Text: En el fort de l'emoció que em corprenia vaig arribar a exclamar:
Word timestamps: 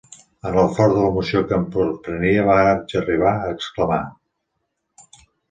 En 0.51 0.55
el 0.59 0.69
fort 0.77 0.95
de 0.95 1.03
l'emoció 1.03 1.41
que 1.51 1.55
em 1.57 1.67
corprenia 1.75 2.47
vaig 2.49 2.97
arribar 3.03 3.35
a 3.35 3.53
exclamar: 3.59 4.01